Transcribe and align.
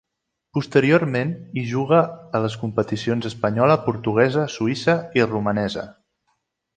Posteriorment 0.57 1.33
hi 1.61 1.65
juga 1.73 1.99
a 2.39 2.41
les 2.45 2.55
competicions 2.63 3.29
espanyola, 3.33 3.77
portuguesa, 3.85 4.47
suïssa 4.59 4.97
i 5.21 5.27
romanesa. 5.33 5.85